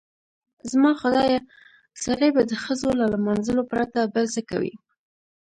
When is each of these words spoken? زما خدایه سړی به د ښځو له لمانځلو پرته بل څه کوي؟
زما 0.71 0.91
خدایه 1.01 1.39
سړی 2.03 2.29
به 2.35 2.41
د 2.51 2.53
ښځو 2.63 2.89
له 2.99 3.05
لمانځلو 3.13 3.63
پرته 3.71 3.99
بل 4.13 4.25
څه 4.35 4.41
کوي؟ 4.49 4.73